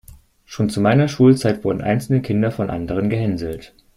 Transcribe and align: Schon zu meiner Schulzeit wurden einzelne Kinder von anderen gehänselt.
Schon 0.45 0.71
zu 0.71 0.81
meiner 0.81 1.07
Schulzeit 1.07 1.63
wurden 1.63 1.81
einzelne 1.83 2.23
Kinder 2.23 2.49
von 2.49 2.71
anderen 2.71 3.11
gehänselt. 3.11 3.75